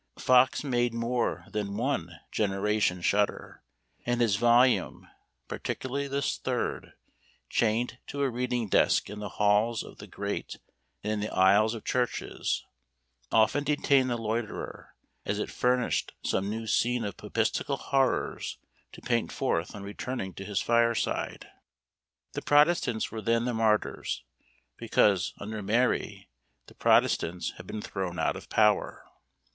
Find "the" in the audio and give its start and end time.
9.19-9.29, 9.99-10.07, 11.19-11.29, 14.09-14.17, 22.33-22.41, 23.45-23.53, 26.65-26.73